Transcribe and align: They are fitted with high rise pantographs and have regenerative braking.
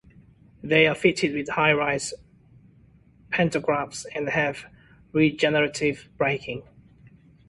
They 0.63 0.87
are 0.87 0.95
fitted 0.95 1.35
with 1.35 1.49
high 1.49 1.73
rise 1.73 2.11
pantographs 3.31 4.07
and 4.15 4.29
have 4.29 4.65
regenerative 5.13 6.09
braking. 6.17 6.63